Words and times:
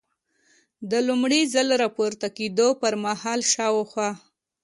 د 0.91 0.93
لومړي 1.07 1.41
ځل 1.53 1.67
را 1.81 1.89
پورته 1.95 2.27
کېدو 2.37 2.67
پر 2.81 2.93
مهال 3.05 3.39
شاوخوا. 3.53 4.09